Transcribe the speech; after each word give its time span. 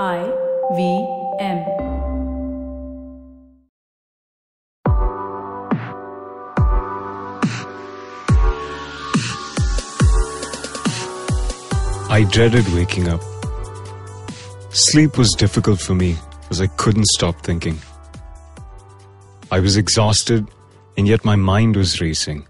I 0.00 0.24
V 0.74 1.06
M. 1.38 1.58
I 12.08 12.24
dreaded 12.30 12.66
waking 12.72 13.08
up. 13.08 13.20
Sleep 14.70 15.18
was 15.18 15.32
difficult 15.32 15.78
for 15.78 15.94
me 15.94 16.16
as 16.48 16.62
I 16.62 16.68
couldn't 16.68 17.06
stop 17.08 17.42
thinking. 17.42 17.78
I 19.50 19.60
was 19.60 19.76
exhausted, 19.76 20.48
and 20.96 21.06
yet 21.06 21.22
my 21.22 21.36
mind 21.36 21.76
was 21.76 22.00
racing. 22.00 22.46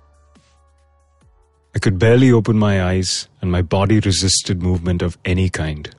I 1.74 1.80
could 1.80 1.98
barely 1.98 2.30
open 2.30 2.56
my 2.56 2.84
eyes, 2.84 3.28
and 3.40 3.50
my 3.50 3.62
body 3.62 3.98
resisted 3.98 4.62
movement 4.62 5.02
of 5.02 5.18
any 5.24 5.50
kind. 5.50 5.92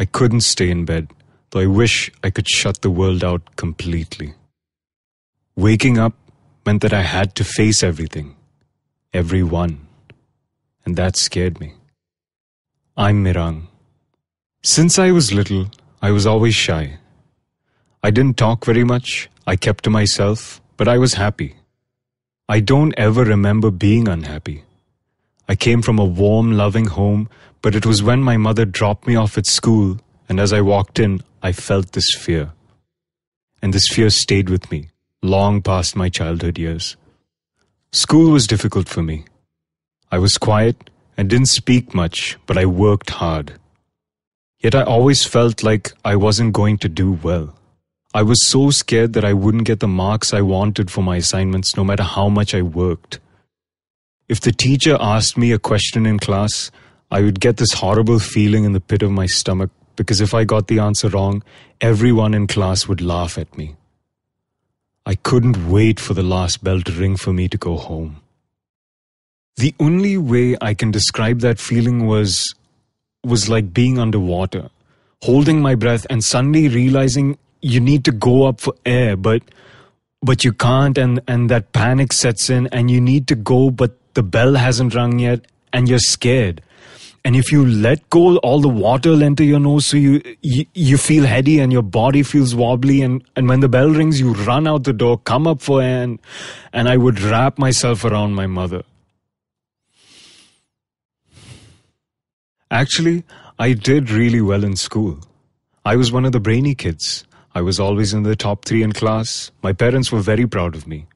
I 0.00 0.06
couldn't 0.06 0.40
stay 0.40 0.70
in 0.70 0.86
bed, 0.86 1.08
though 1.50 1.60
I 1.60 1.66
wish 1.66 2.10
I 2.24 2.30
could 2.30 2.48
shut 2.48 2.80
the 2.80 2.88
world 2.88 3.22
out 3.22 3.54
completely. 3.56 4.32
Waking 5.56 5.98
up 5.98 6.14
meant 6.64 6.80
that 6.80 6.94
I 6.94 7.02
had 7.02 7.34
to 7.34 7.44
face 7.44 7.82
everything, 7.82 8.34
everyone, 9.12 9.86
and 10.86 10.96
that 10.96 11.18
scared 11.18 11.60
me. 11.60 11.74
I'm 12.96 13.22
Mirang. 13.22 13.66
Since 14.62 14.98
I 14.98 15.10
was 15.10 15.34
little, 15.34 15.66
I 16.00 16.12
was 16.12 16.24
always 16.24 16.54
shy. 16.54 16.96
I 18.02 18.10
didn't 18.10 18.38
talk 18.38 18.64
very 18.64 18.84
much, 18.84 19.28
I 19.46 19.56
kept 19.56 19.84
to 19.84 19.90
myself, 19.90 20.62
but 20.78 20.88
I 20.88 20.96
was 20.96 21.20
happy. 21.24 21.56
I 22.48 22.60
don't 22.60 22.94
ever 22.96 23.22
remember 23.22 23.70
being 23.70 24.08
unhappy. 24.08 24.64
I 25.46 25.56
came 25.56 25.82
from 25.82 25.98
a 25.98 26.10
warm, 26.24 26.52
loving 26.52 26.86
home, 26.86 27.28
but 27.62 27.74
it 27.74 27.86
was 27.86 28.02
when 28.02 28.22
my 28.22 28.36
mother 28.36 28.64
dropped 28.64 29.06
me 29.06 29.16
off 29.16 29.36
at 29.36 29.46
school, 29.46 29.98
and 30.28 30.40
as 30.40 30.52
I 30.52 30.60
walked 30.60 30.98
in, 30.98 31.22
I 31.42 31.52
felt 31.52 31.92
this 31.92 32.14
fear. 32.14 32.52
And 33.62 33.72
this 33.72 33.88
fear 33.88 34.10
stayed 34.10 34.48
with 34.48 34.70
me 34.70 34.88
long 35.22 35.60
past 35.60 35.96
my 35.96 36.08
childhood 36.08 36.58
years. 36.58 36.96
School 37.92 38.32
was 38.32 38.46
difficult 38.46 38.88
for 38.88 39.02
me. 39.02 39.24
I 40.10 40.18
was 40.18 40.38
quiet 40.38 40.90
and 41.16 41.28
didn't 41.28 41.48
speak 41.48 41.94
much, 41.94 42.38
but 42.46 42.56
I 42.56 42.64
worked 42.64 43.10
hard. 43.10 43.52
Yet 44.60 44.74
I 44.74 44.82
always 44.82 45.24
felt 45.24 45.62
like 45.62 45.92
I 46.04 46.16
wasn't 46.16 46.54
going 46.54 46.78
to 46.78 46.88
do 46.88 47.12
well. 47.12 47.54
I 48.14 48.22
was 48.22 48.46
so 48.46 48.70
scared 48.70 49.12
that 49.12 49.24
I 49.24 49.32
wouldn't 49.32 49.64
get 49.64 49.80
the 49.80 49.88
marks 49.88 50.34
I 50.34 50.40
wanted 50.40 50.90
for 50.90 51.02
my 51.02 51.16
assignments 51.16 51.76
no 51.76 51.84
matter 51.84 52.02
how 52.02 52.28
much 52.28 52.54
I 52.54 52.62
worked. 52.62 53.20
If 54.28 54.40
the 54.40 54.52
teacher 54.52 54.96
asked 55.00 55.36
me 55.36 55.52
a 55.52 55.58
question 55.58 56.06
in 56.06 56.18
class, 56.18 56.70
I 57.10 57.22
would 57.22 57.40
get 57.40 57.56
this 57.56 57.72
horrible 57.72 58.18
feeling 58.18 58.64
in 58.64 58.72
the 58.72 58.80
pit 58.80 59.02
of 59.02 59.10
my 59.10 59.26
stomach 59.26 59.70
because 59.96 60.20
if 60.20 60.32
I 60.32 60.44
got 60.44 60.68
the 60.68 60.78
answer 60.78 61.08
wrong, 61.08 61.42
everyone 61.80 62.34
in 62.34 62.46
class 62.46 62.86
would 62.86 63.00
laugh 63.00 63.36
at 63.36 63.56
me. 63.58 63.76
I 65.04 65.14
couldn't 65.14 65.68
wait 65.68 65.98
for 65.98 66.14
the 66.14 66.22
last 66.22 66.62
bell 66.62 66.80
to 66.82 66.92
ring 66.92 67.16
for 67.16 67.32
me 67.32 67.48
to 67.48 67.58
go 67.58 67.76
home. 67.76 68.20
The 69.56 69.74
only 69.80 70.16
way 70.16 70.56
I 70.60 70.74
can 70.74 70.90
describe 70.90 71.40
that 71.40 71.58
feeling 71.58 72.06
was 72.06 72.54
was 73.24 73.48
like 73.48 73.74
being 73.74 73.98
underwater, 73.98 74.70
holding 75.22 75.60
my 75.60 75.74
breath 75.74 76.06
and 76.08 76.24
suddenly 76.24 76.68
realizing 76.68 77.36
you 77.60 77.80
need 77.80 78.04
to 78.06 78.12
go 78.12 78.46
up 78.46 78.60
for 78.60 78.72
air, 78.86 79.16
but 79.16 79.42
but 80.22 80.44
you 80.44 80.52
can't, 80.52 80.96
and 80.96 81.20
and 81.26 81.50
that 81.50 81.72
panic 81.72 82.12
sets 82.12 82.48
in, 82.48 82.68
and 82.68 82.90
you 82.90 83.00
need 83.00 83.26
to 83.28 83.34
go, 83.34 83.70
but 83.70 83.96
the 84.14 84.22
bell 84.22 84.54
hasn't 84.54 84.94
rung 84.94 85.18
yet, 85.18 85.46
and 85.72 85.88
you're 85.88 85.98
scared. 85.98 86.62
And 87.24 87.36
if 87.36 87.52
you 87.52 87.66
let 87.66 88.08
go, 88.08 88.38
all 88.38 88.60
the 88.60 88.68
water 88.68 89.10
will 89.10 89.22
enter 89.22 89.44
your 89.44 89.60
nose, 89.60 89.84
so 89.86 89.98
you, 89.98 90.22
you 90.40 90.64
you 90.72 90.96
feel 90.96 91.26
heady 91.26 91.58
and 91.58 91.70
your 91.70 91.82
body 91.82 92.22
feels 92.22 92.54
wobbly. 92.54 93.02
And, 93.02 93.22
and 93.36 93.46
when 93.46 93.60
the 93.60 93.68
bell 93.68 93.90
rings, 93.90 94.18
you 94.18 94.32
run 94.32 94.66
out 94.66 94.84
the 94.84 94.94
door, 94.94 95.18
come 95.18 95.46
up 95.46 95.60
for 95.60 95.82
air, 95.82 96.02
and, 96.02 96.18
and 96.72 96.88
I 96.88 96.96
would 96.96 97.20
wrap 97.20 97.58
myself 97.58 98.04
around 98.04 98.34
my 98.34 98.46
mother. 98.46 98.82
Actually, 102.70 103.24
I 103.58 103.74
did 103.74 104.10
really 104.10 104.40
well 104.40 104.64
in 104.64 104.76
school. 104.76 105.18
I 105.84 105.96
was 105.96 106.10
one 106.10 106.24
of 106.24 106.32
the 106.32 106.40
brainy 106.40 106.74
kids. 106.74 107.24
I 107.54 107.60
was 107.60 107.78
always 107.80 108.14
in 108.14 108.22
the 108.22 108.36
top 108.36 108.64
three 108.64 108.82
in 108.82 108.92
class. 108.92 109.50
My 109.62 109.72
parents 109.72 110.10
were 110.10 110.20
very 110.20 110.46
proud 110.46 110.74
of 110.74 110.86
me. 110.86 111.06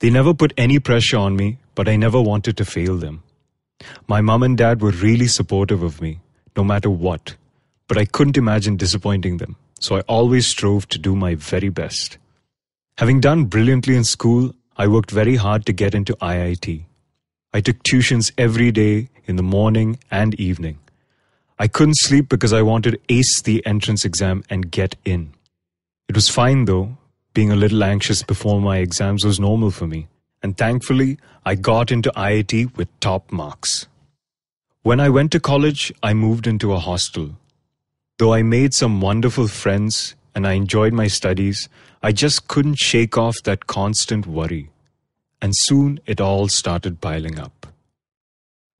They 0.00 0.10
never 0.10 0.34
put 0.34 0.52
any 0.56 0.78
pressure 0.78 1.16
on 1.16 1.34
me, 1.34 1.58
but 1.74 1.88
I 1.88 1.96
never 1.96 2.20
wanted 2.20 2.56
to 2.58 2.64
fail 2.64 2.96
them. 2.96 3.22
My 4.08 4.20
mom 4.20 4.42
and 4.42 4.56
dad 4.56 4.80
were 4.80 4.90
really 4.90 5.26
supportive 5.26 5.82
of 5.82 6.00
me, 6.00 6.20
no 6.56 6.64
matter 6.64 6.90
what, 6.90 7.36
but 7.88 7.98
I 7.98 8.04
couldn't 8.04 8.36
imagine 8.36 8.76
disappointing 8.76 9.36
them, 9.36 9.56
so 9.80 9.96
I 9.96 10.00
always 10.00 10.46
strove 10.46 10.88
to 10.88 10.98
do 10.98 11.14
my 11.14 11.34
very 11.34 11.68
best. 11.68 12.18
Having 12.98 13.20
done 13.20 13.44
brilliantly 13.44 13.96
in 13.96 14.04
school, 14.04 14.54
I 14.76 14.88
worked 14.88 15.10
very 15.10 15.36
hard 15.36 15.66
to 15.66 15.72
get 15.72 15.94
into 15.94 16.14
IIT. 16.16 16.84
I 17.54 17.60
took 17.60 17.82
tuitions 17.82 18.32
every 18.38 18.70
day 18.70 19.08
in 19.26 19.36
the 19.36 19.42
morning 19.42 19.98
and 20.10 20.34
evening. 20.40 20.78
I 21.58 21.68
couldn't 21.68 21.98
sleep 21.98 22.28
because 22.28 22.52
I 22.52 22.62
wanted 22.62 22.92
to 22.92 23.00
ace 23.08 23.42
the 23.42 23.64
entrance 23.66 24.04
exam 24.04 24.42
and 24.48 24.70
get 24.70 24.96
in. 25.04 25.34
It 26.08 26.14
was 26.14 26.28
fine 26.28 26.64
though. 26.64 26.96
Being 27.34 27.50
a 27.50 27.56
little 27.56 27.84
anxious 27.84 28.22
before 28.22 28.60
my 28.60 28.78
exams 28.78 29.24
was 29.24 29.40
normal 29.40 29.70
for 29.70 29.86
me. 29.86 30.08
And 30.42 30.56
thankfully, 30.56 31.18
I 31.44 31.54
got 31.54 31.92
into 31.92 32.10
IIT 32.16 32.76
with 32.76 32.88
top 33.00 33.30
marks. 33.30 33.86
When 34.82 34.98
I 34.98 35.08
went 35.08 35.30
to 35.32 35.40
college, 35.40 35.92
I 36.02 36.14
moved 36.14 36.46
into 36.46 36.72
a 36.72 36.78
hostel. 36.78 37.36
Though 38.18 38.34
I 38.34 38.42
made 38.42 38.74
some 38.74 39.00
wonderful 39.00 39.48
friends 39.48 40.14
and 40.34 40.46
I 40.46 40.52
enjoyed 40.52 40.92
my 40.92 41.06
studies, 41.06 41.68
I 42.02 42.12
just 42.12 42.48
couldn't 42.48 42.78
shake 42.78 43.16
off 43.16 43.36
that 43.44 43.66
constant 43.66 44.26
worry. 44.26 44.70
And 45.40 45.52
soon 45.54 46.00
it 46.06 46.20
all 46.20 46.48
started 46.48 47.00
piling 47.00 47.38
up. 47.38 47.66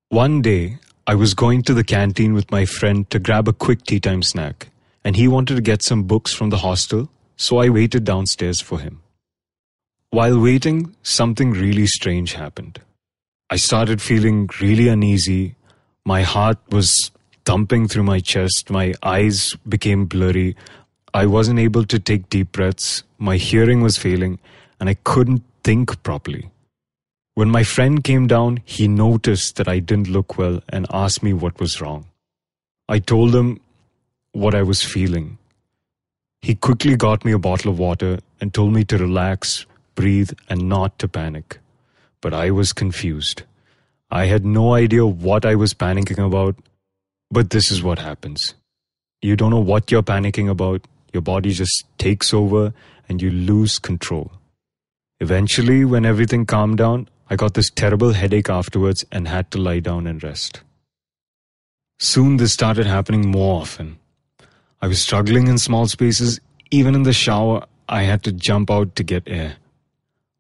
One 0.09 0.43
day, 0.43 0.79
I 1.07 1.15
was 1.15 1.35
going 1.35 1.63
to 1.63 1.75
the 1.75 1.85
canteen 1.85 2.35
with 2.35 2.51
my 2.51 2.65
friend 2.65 3.09
to 3.11 3.19
grab 3.19 3.49
a 3.49 3.53
quick 3.53 3.85
tea 3.85 3.99
time 3.99 4.23
snack, 4.23 4.69
and 5.05 5.17
he 5.17 5.27
wanted 5.27 5.57
to 5.57 5.63
get 5.63 5.83
some 5.83 6.05
books 6.05 6.33
from 6.33 6.51
the 6.51 6.59
hostel 6.59 7.09
so 7.37 7.59
I 7.59 7.69
waited 7.71 8.05
downstairs 8.05 8.61
for 8.61 8.79
him. 8.79 9.03
While 10.13 10.39
waiting, 10.41 10.95
something 11.03 11.53
really 11.53 11.87
strange 11.87 12.35
happened. 12.35 12.83
I 13.49 13.57
started 13.57 14.03
feeling 14.03 14.51
really 14.61 14.89
uneasy. 14.89 15.55
My 16.05 16.21
heart 16.21 16.59
was 16.71 17.11
thumping 17.47 17.89
through 17.89 18.03
my 18.03 18.21
chest. 18.21 18.69
My 18.69 18.93
eyes 19.03 19.55
became 19.67 20.05
blurry. 20.05 20.55
I 21.15 21.25
wasn't 21.25 21.61
able 21.61 21.87
to 21.87 21.99
take 21.99 22.29
deep 22.29 22.53
breaths. 22.53 23.05
My 23.17 23.39
hearing 23.39 23.81
was 23.81 23.97
failing, 23.97 24.39
and 24.79 24.91
I 24.91 24.97
couldn't 25.03 25.45
think 25.65 26.03
properly. 26.03 26.51
When 27.35 27.49
my 27.49 27.65
friend 27.65 28.05
came 28.05 28.27
down, 28.27 28.61
he 28.67 28.89
noticed 28.89 29.57
that 29.57 29.67
I 29.67 29.79
didn't 29.79 30.11
look 30.11 30.37
well 30.37 30.63
and 30.69 30.87
asked 30.93 31.23
me 31.23 31.33
what 31.33 31.59
was 31.59 31.81
wrong. 31.81 32.05
I 32.87 32.99
told 32.99 33.35
him 33.35 33.61
what 34.33 34.55
I 34.55 34.63
was 34.63 34.83
feeling. 34.83 35.39
He 36.43 36.55
quickly 36.55 36.97
got 36.97 37.25
me 37.25 37.33
a 37.33 37.39
bottle 37.39 37.71
of 37.71 37.79
water 37.79 38.19
and 38.43 38.53
told 38.53 38.75
me 38.75 38.85
to 38.85 38.99
relax, 38.99 39.65
breathe, 39.95 40.33
and 40.49 40.69
not 40.69 40.99
to 40.99 41.09
panic. 41.09 41.59
But 42.21 42.35
I 42.35 42.51
was 42.51 42.73
confused. 42.73 43.43
I 44.11 44.27
had 44.27 44.45
no 44.45 44.75
idea 44.75 45.07
what 45.07 45.45
I 45.45 45.55
was 45.55 45.75
panicking 45.75 46.25
about, 46.25 46.57
but 47.31 47.51
this 47.51 47.71
is 47.71 47.83
what 47.83 47.99
happens. 47.99 48.55
You 49.23 49.37
don't 49.37 49.51
know 49.51 49.61
what 49.61 49.91
you're 49.91 50.03
panicking 50.03 50.51
about, 50.51 50.87
your 51.13 51.23
body 51.23 51.53
just 51.53 51.85
takes 51.99 52.35
over 52.35 52.73
and 53.09 53.23
you 53.23 53.31
lose 53.31 53.79
control. 53.79 54.33
Eventually, 55.21 55.85
when 55.85 56.05
everything 56.05 56.47
calmed 56.47 56.79
down, 56.79 57.09
I 57.31 57.37
got 57.37 57.55
this 57.55 57.71
terrible 57.71 58.13
headache 58.13 58.51
afterwards 58.51 59.05
and 59.13 59.29
had 59.29 59.51
to 59.53 59.59
lie 59.59 59.81
down 59.81 60.07
and 60.07 60.23
rest. 60.23 60.61
Soon 61.99 62.37
this 62.37 62.53
started 62.53 62.87
happening 62.87 63.31
more 63.31 63.61
often. 63.63 63.99
I 64.81 64.89
was 64.89 65.01
struggling 65.01 65.47
in 65.47 65.59
small 65.59 65.87
spaces. 65.87 66.41
Even 66.71 66.95
in 66.95 67.05
the 67.05 67.13
shower, 67.13 67.65
I 67.89 68.03
had 68.03 68.25
to 68.25 68.33
jump 68.33 68.71
out 68.71 68.97
to 68.97 69.05
get 69.05 69.23
air. 69.27 69.57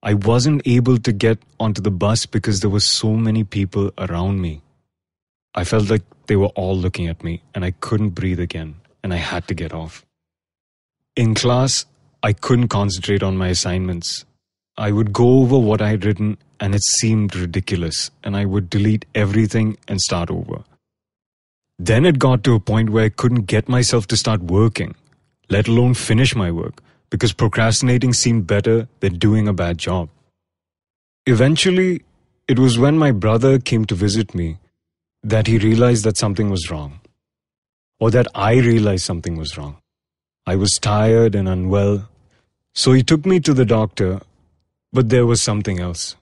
I 0.02 0.14
wasn't 0.14 0.62
able 0.66 0.99
to 0.99 1.12
get 1.12 1.38
onto 1.60 1.81
the 1.81 1.90
bus 1.90 2.26
because 2.26 2.60
there 2.60 2.70
were 2.70 2.81
so 2.81 3.12
many 3.12 3.44
people 3.44 3.93
around 3.99 4.40
me. 4.40 4.60
I 5.54 5.62
felt 5.62 5.88
like 5.88 6.02
they 6.26 6.34
were 6.34 6.54
all 6.56 6.76
looking 6.76 7.06
at 7.06 7.22
me 7.22 7.43
and 7.54 7.64
I 7.64 7.70
couldn't 7.70 8.10
breathe 8.10 8.40
again 8.40 8.75
and 9.04 9.14
I 9.14 9.19
had 9.19 9.46
to 9.49 9.54
get 9.54 9.72
off. 9.72 10.04
In 11.14 11.34
class, 11.34 11.87
I 12.22 12.32
couldn't 12.32 12.69
concentrate 12.69 13.22
on 13.22 13.37
my 13.37 13.49
assignments. 13.49 14.25
I 14.76 14.90
would 14.90 15.12
go 15.12 15.40
over 15.40 15.58
what 15.58 15.81
I 15.81 15.90
had 15.90 16.05
written 16.05 16.37
and 16.58 16.75
it 16.75 16.82
seemed 16.82 17.37
ridiculous 17.37 18.10
and 18.25 18.37
I 18.37 18.44
would 18.44 18.70
delete 18.70 19.05
everything 19.14 19.76
and 19.87 20.00
start 20.00 20.31
over. 20.31 20.64
Then 21.78 22.05
it 22.05 22.19
got 22.19 22.43
to 22.44 22.55
a 22.55 22.60
point 22.60 22.90
where 22.90 23.05
I 23.05 23.08
couldn't 23.08 23.46
get 23.46 23.69
myself 23.69 24.06
to 24.08 24.16
start 24.16 24.40
working, 24.43 24.94
let 25.48 25.69
alone 25.69 25.94
finish 25.94 26.34
my 26.34 26.50
work, 26.50 26.82
because 27.12 27.32
procrastinating 27.40 28.12
seemed 28.18 28.46
better 28.52 28.76
than 29.00 29.18
doing 29.24 29.48
a 29.48 29.52
bad 29.62 29.78
job. 29.86 30.08
Eventually, 31.32 31.90
it 32.48 32.58
was 32.58 32.78
when 32.84 32.98
my 33.02 33.10
brother 33.24 33.58
came 33.70 33.84
to 33.90 33.94
visit 34.02 34.34
me 34.34 34.46
that 35.34 35.46
he 35.46 35.58
realized 35.64 36.04
that 36.06 36.16
something 36.24 36.50
was 36.56 36.70
wrong. 36.70 36.92
or 38.02 38.10
that 38.10 38.28
I 38.34 38.54
realized 38.66 39.04
something 39.08 39.36
was 39.40 39.56
wrong. 39.56 39.74
I 40.52 40.56
was 40.62 40.72
tired 40.86 41.36
and 41.40 41.48
unwell, 41.48 42.08
so 42.74 42.94
he 42.96 43.02
took 43.10 43.28
me 43.32 43.38
to 43.48 43.54
the 43.58 43.66
doctor, 43.72 44.08
but 44.92 45.08
there 45.12 45.28
was 45.28 45.44
something 45.48 45.78
else. 45.78 46.16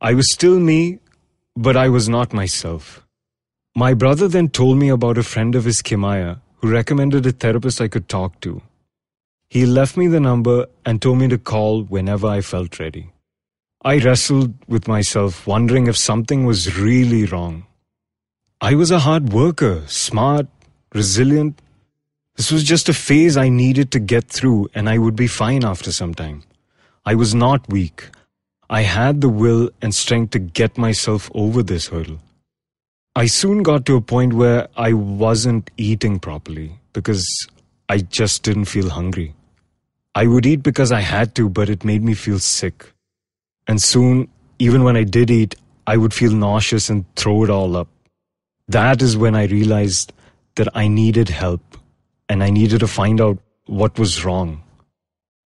I 0.00 0.14
was 0.20 0.32
still 0.32 0.58
me, 0.70 0.80
but 1.66 1.76
I 1.82 1.88
was 1.96 2.08
not 2.08 2.32
myself. 2.40 2.88
My 3.84 3.94
brother 3.94 4.26
then 4.26 4.48
told 4.48 4.78
me 4.78 4.88
about 4.88 5.22
a 5.22 5.28
friend 5.34 5.54
of 5.60 5.68
his, 5.70 5.80
Kimaya, 5.90 6.40
who 6.56 6.72
recommended 6.72 7.24
a 7.24 7.36
therapist 7.44 7.80
I 7.80 7.88
could 7.96 8.08
talk 8.08 8.40
to. 8.48 8.60
He 9.48 9.64
left 9.64 9.96
me 9.96 10.08
the 10.08 10.20
number 10.20 10.66
and 10.84 11.00
told 11.00 11.18
me 11.18 11.28
to 11.28 11.38
call 11.38 11.82
whenever 11.82 12.26
I 12.26 12.40
felt 12.40 12.78
ready. 12.80 13.12
I 13.84 13.98
wrestled 13.98 14.54
with 14.66 14.88
myself, 14.88 15.46
wondering 15.46 15.86
if 15.86 15.96
something 15.96 16.44
was 16.44 16.76
really 16.76 17.24
wrong. 17.24 17.66
I 18.60 18.74
was 18.74 18.90
a 18.90 19.00
hard 19.00 19.32
worker, 19.32 19.84
smart, 19.86 20.48
resilient. 20.92 21.62
This 22.36 22.50
was 22.50 22.64
just 22.64 22.88
a 22.88 22.94
phase 22.94 23.36
I 23.36 23.48
needed 23.48 23.92
to 23.92 24.00
get 24.00 24.28
through, 24.28 24.68
and 24.74 24.88
I 24.88 24.98
would 24.98 25.14
be 25.14 25.28
fine 25.28 25.64
after 25.64 25.92
some 25.92 26.14
time. 26.14 26.42
I 27.04 27.14
was 27.14 27.34
not 27.34 27.68
weak. 27.68 28.08
I 28.68 28.82
had 28.82 29.20
the 29.20 29.28
will 29.28 29.70
and 29.80 29.94
strength 29.94 30.32
to 30.32 30.40
get 30.40 30.76
myself 30.76 31.30
over 31.34 31.62
this 31.62 31.86
hurdle. 31.86 32.18
I 33.14 33.26
soon 33.26 33.62
got 33.62 33.86
to 33.86 33.96
a 33.96 34.00
point 34.00 34.32
where 34.32 34.66
I 34.76 34.92
wasn't 34.92 35.70
eating 35.76 36.18
properly 36.18 36.80
because 36.92 37.24
I 37.88 37.98
just 37.98 38.42
didn't 38.42 38.64
feel 38.66 38.90
hungry. 38.90 39.34
I 40.14 40.26
would 40.26 40.46
eat 40.46 40.62
because 40.62 40.92
I 40.92 41.00
had 41.00 41.34
to, 41.36 41.48
but 41.48 41.68
it 41.68 41.84
made 41.84 42.02
me 42.02 42.14
feel 42.14 42.38
sick. 42.38 42.92
And 43.68 43.80
soon, 43.80 44.28
even 44.58 44.82
when 44.82 44.96
I 44.96 45.04
did 45.04 45.30
eat, 45.30 45.54
I 45.86 45.96
would 45.96 46.14
feel 46.14 46.32
nauseous 46.32 46.88
and 46.90 47.04
throw 47.14 47.44
it 47.44 47.50
all 47.50 47.76
up. 47.76 47.88
That 48.68 49.02
is 49.02 49.16
when 49.16 49.36
I 49.36 49.44
realized 49.44 50.12
that 50.56 50.68
I 50.74 50.88
needed 50.88 51.28
help 51.28 51.76
and 52.28 52.42
I 52.42 52.50
needed 52.50 52.80
to 52.80 52.88
find 52.88 53.20
out 53.20 53.38
what 53.66 53.98
was 53.98 54.24
wrong. 54.24 54.62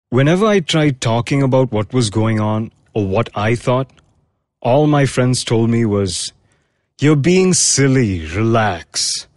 Whenever 0.09 0.45
I 0.45 0.59
tried 0.59 1.01
talking 1.01 1.43
about 1.43 1.71
what 1.71 1.93
was 1.93 2.09
going 2.09 2.39
on 2.39 2.71
or 2.93 3.05
what 3.05 3.29
I 3.35 3.55
thought, 3.55 3.91
all 4.61 4.87
my 4.87 5.05
friends 5.05 5.43
told 5.43 5.69
me 5.69 5.85
was, 5.85 6.31
you're 6.99 7.15
being 7.15 7.53
silly. 7.53 8.25
Relax. 8.27 9.27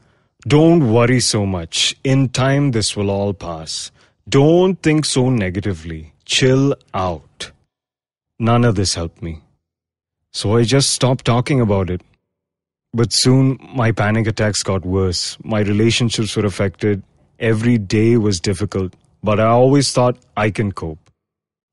Don't 0.46 0.92
worry 0.92 1.18
so 1.18 1.44
much. 1.44 1.96
In 2.04 2.28
time, 2.28 2.70
this 2.70 2.96
will 2.96 3.10
all 3.10 3.34
pass. 3.34 3.90
Don't 4.28 4.80
think 4.80 5.04
so 5.04 5.28
negatively. 5.28 6.12
Chill 6.24 6.74
out. 6.94 7.50
None 8.38 8.64
of 8.64 8.76
this 8.76 8.94
helped 8.94 9.22
me. 9.22 9.40
So 10.32 10.56
I 10.56 10.62
just 10.62 10.90
stopped 10.90 11.24
talking 11.24 11.60
about 11.60 11.90
it. 11.90 12.00
But 12.92 13.12
soon, 13.12 13.58
my 13.74 13.90
panic 13.90 14.28
attacks 14.28 14.62
got 14.62 14.86
worse. 14.86 15.36
My 15.42 15.60
relationships 15.60 16.36
were 16.36 16.46
affected. 16.46 17.02
Every 17.40 17.76
day 17.76 18.16
was 18.16 18.38
difficult. 18.38 18.94
But 19.24 19.40
I 19.40 19.46
always 19.46 19.92
thought 19.92 20.16
I 20.36 20.50
can 20.50 20.70
cope. 20.70 21.10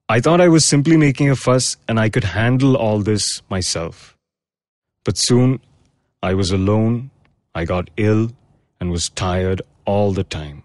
I 0.09 0.19
thought 0.19 0.41
I 0.41 0.47
was 0.47 0.65
simply 0.65 0.97
making 0.97 1.29
a 1.29 1.35
fuss 1.35 1.77
and 1.87 1.99
I 1.99 2.09
could 2.09 2.23
handle 2.23 2.75
all 2.75 2.99
this 2.99 3.41
myself. 3.49 4.17
But 5.05 5.17
soon, 5.17 5.59
I 6.23 6.33
was 6.33 6.49
alone, 6.49 7.11
I 7.53 7.65
got 7.65 7.89
ill, 7.97 8.31
and 8.83 8.91
was 8.91 9.09
tired 9.09 9.61
all 9.85 10.11
the 10.11 10.25
time. 10.25 10.63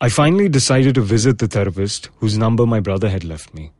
I 0.00 0.08
finally 0.16 0.48
decided 0.48 0.94
to 0.94 1.02
visit 1.12 1.38
the 1.38 1.48
therapist 1.54 2.08
whose 2.18 2.38
number 2.42 2.66
my 2.72 2.78
brother 2.88 3.08
had 3.14 3.24
left 3.24 3.52
me. 3.52 3.72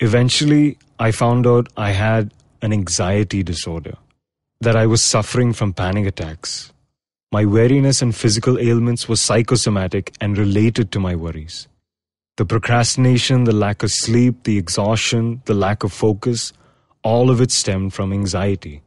Eventually, 0.00 0.78
I 0.98 1.10
found 1.10 1.46
out 1.46 1.68
I 1.76 1.90
had 1.90 2.32
an 2.62 2.72
anxiety 2.72 3.42
disorder, 3.42 3.96
that 4.60 4.74
I 4.74 4.86
was 4.86 5.02
suffering 5.02 5.52
from 5.52 5.74
panic 5.74 6.06
attacks. 6.06 6.72
My 7.30 7.44
weariness 7.44 8.00
and 8.00 8.16
physical 8.22 8.58
ailments 8.58 9.06
were 9.06 9.16
psychosomatic 9.16 10.12
and 10.18 10.38
related 10.38 10.90
to 10.92 11.00
my 11.00 11.14
worries. 11.14 11.68
The 12.38 12.46
procrastination, 12.46 13.44
the 13.44 13.58
lack 13.64 13.82
of 13.82 13.90
sleep, 13.90 14.44
the 14.44 14.56
exhaustion, 14.56 15.42
the 15.44 15.58
lack 15.66 15.84
of 15.84 15.92
focus, 15.92 16.54
all 17.02 17.28
of 17.28 17.42
it 17.42 17.50
stemmed 17.50 17.92
from 17.92 18.14
anxiety. 18.14 18.80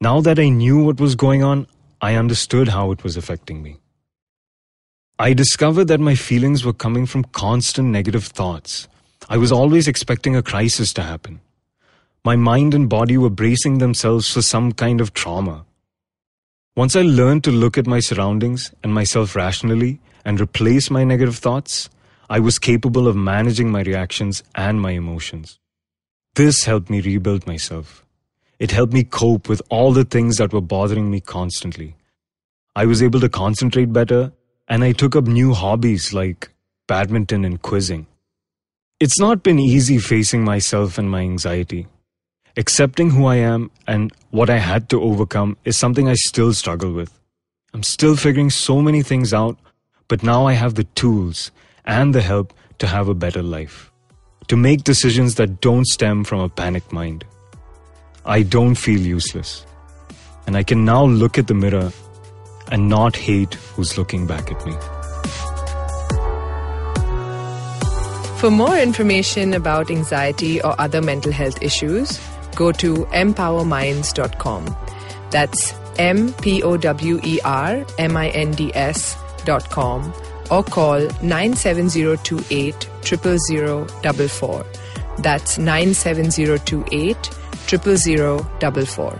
Now 0.00 0.20
that 0.20 0.38
I 0.38 0.48
knew 0.60 0.84
what 0.84 1.00
was 1.00 1.16
going 1.16 1.42
on, 1.42 1.66
I 2.00 2.14
understood 2.14 2.68
how 2.68 2.92
it 2.92 3.02
was 3.02 3.16
affecting 3.16 3.62
me. 3.62 3.78
I 5.18 5.32
discovered 5.32 5.86
that 5.86 5.98
my 5.98 6.14
feelings 6.14 6.64
were 6.64 6.72
coming 6.72 7.06
from 7.06 7.24
constant 7.24 7.88
negative 7.88 8.24
thoughts. 8.24 8.86
I 9.28 9.36
was 9.36 9.50
always 9.50 9.88
expecting 9.88 10.36
a 10.36 10.42
crisis 10.42 10.92
to 10.92 11.02
happen. 11.02 11.40
My 12.24 12.36
mind 12.36 12.72
and 12.72 12.88
body 12.88 13.18
were 13.18 13.30
bracing 13.30 13.78
themselves 13.78 14.32
for 14.32 14.42
some 14.42 14.72
kind 14.72 15.00
of 15.00 15.14
trauma. 15.14 15.64
Once 16.76 16.94
I 16.94 17.02
learned 17.02 17.42
to 17.44 17.50
look 17.50 17.76
at 17.76 17.88
my 17.88 17.98
surroundings 17.98 18.72
and 18.84 18.94
myself 18.94 19.34
rationally 19.34 19.98
and 20.24 20.40
replace 20.40 20.90
my 20.90 21.02
negative 21.02 21.36
thoughts, 21.36 21.90
I 22.30 22.38
was 22.38 22.58
capable 22.60 23.08
of 23.08 23.16
managing 23.16 23.72
my 23.72 23.82
reactions 23.82 24.44
and 24.54 24.80
my 24.80 24.92
emotions. 24.92 25.58
This 26.36 26.64
helped 26.64 26.90
me 26.90 27.00
rebuild 27.00 27.46
myself. 27.46 28.04
It 28.58 28.72
helped 28.72 28.92
me 28.92 29.04
cope 29.04 29.48
with 29.48 29.62
all 29.70 29.92
the 29.92 30.04
things 30.04 30.36
that 30.36 30.52
were 30.52 30.60
bothering 30.60 31.10
me 31.10 31.20
constantly. 31.20 31.94
I 32.74 32.86
was 32.86 33.02
able 33.02 33.20
to 33.20 33.28
concentrate 33.28 33.92
better, 33.92 34.32
and 34.66 34.82
I 34.82 34.92
took 34.92 35.14
up 35.14 35.24
new 35.24 35.54
hobbies 35.54 36.12
like 36.12 36.50
badminton 36.88 37.44
and 37.44 37.62
quizzing. 37.62 38.06
It's 39.00 39.20
not 39.20 39.44
been 39.44 39.60
easy 39.60 39.98
facing 39.98 40.44
myself 40.44 40.98
and 40.98 41.08
my 41.08 41.20
anxiety. 41.20 41.86
Accepting 42.56 43.10
who 43.10 43.26
I 43.26 43.36
am 43.36 43.70
and 43.86 44.12
what 44.30 44.50
I 44.50 44.58
had 44.58 44.88
to 44.88 45.00
overcome 45.00 45.56
is 45.64 45.76
something 45.76 46.08
I 46.08 46.14
still 46.14 46.52
struggle 46.52 46.92
with. 46.92 47.16
I'm 47.72 47.84
still 47.84 48.16
figuring 48.16 48.50
so 48.50 48.82
many 48.82 49.02
things 49.02 49.32
out, 49.32 49.56
but 50.08 50.24
now 50.24 50.46
I 50.46 50.54
have 50.54 50.74
the 50.74 50.88
tools 51.02 51.52
and 51.84 52.12
the 52.12 52.22
help 52.22 52.52
to 52.78 52.88
have 52.88 53.06
a 53.06 53.14
better 53.14 53.42
life. 53.42 53.92
To 54.48 54.56
make 54.56 54.82
decisions 54.82 55.36
that 55.36 55.60
don't 55.60 55.86
stem 55.86 56.24
from 56.24 56.40
a 56.40 56.48
panicked 56.48 56.92
mind. 56.92 57.24
I 58.28 58.42
don't 58.42 58.74
feel 58.74 59.00
useless. 59.00 59.64
And 60.46 60.54
I 60.54 60.62
can 60.62 60.84
now 60.84 61.06
look 61.06 61.38
at 61.38 61.46
the 61.46 61.54
mirror 61.54 61.90
and 62.70 62.86
not 62.86 63.16
hate 63.16 63.54
who's 63.54 63.96
looking 63.96 64.26
back 64.26 64.52
at 64.52 64.66
me. 64.66 64.74
For 68.38 68.50
more 68.50 68.76
information 68.76 69.54
about 69.54 69.90
anxiety 69.90 70.60
or 70.60 70.78
other 70.78 71.00
mental 71.00 71.32
health 71.32 71.62
issues, 71.62 72.20
go 72.54 72.70
to 72.72 73.06
mpowerminds.com. 73.06 74.76
That's 75.30 75.72
M 75.98 76.34
P 76.34 76.62
O 76.62 76.76
W 76.76 77.20
E 77.24 77.40
R 77.46 77.86
M 77.98 78.14
I 78.14 78.28
N 78.28 78.50
D 78.50 78.70
S 78.74 79.16
dot 79.46 79.70
com 79.70 80.12
or 80.50 80.62
call 80.62 81.00
97028 81.22 82.88
00044. 83.02 84.66
That's 85.18 85.58
97028 85.58 87.37
triple 87.68 87.96
zero 87.98 88.46
double 88.60 88.86
four. 88.86 89.14